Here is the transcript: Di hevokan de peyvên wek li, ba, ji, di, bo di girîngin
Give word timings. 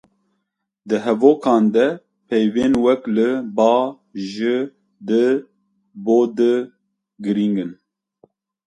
Di 0.87 0.95
hevokan 1.03 1.63
de 1.75 1.87
peyvên 2.27 2.73
wek 2.83 3.01
li, 3.15 3.27
ba, 3.57 3.71
ji, 4.31 4.55
di, 5.07 5.23
bo 6.03 6.17
di 6.37 6.51
girîngin 7.23 7.71